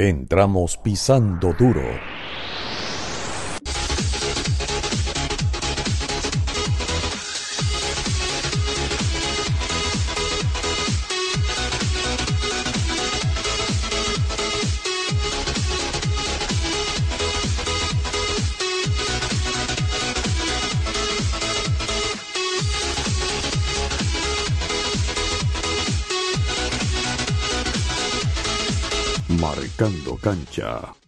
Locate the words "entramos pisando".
0.00-1.52